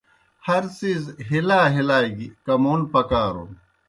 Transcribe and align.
ہر 0.47 0.63
څِیز 0.77 1.03
ہِلا 1.29 1.61
ہِلا 1.73 1.99
گیْ 2.17 2.27
کمون 2.45 2.81
پکارُن۔ 2.91 3.49